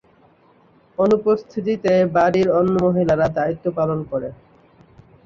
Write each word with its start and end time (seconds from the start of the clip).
অনুপস্থিতিতে 0.97 1.93
বাড়ির 2.15 2.47
অন্য 2.59 2.73
মহিলারা 2.85 3.27
দায়িত্ব 3.37 3.65
পালন 3.77 3.99
করে। 4.11 4.29